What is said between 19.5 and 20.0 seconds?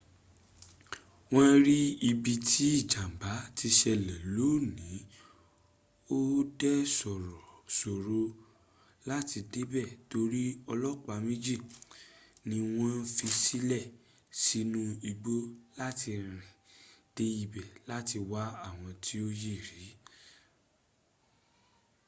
rí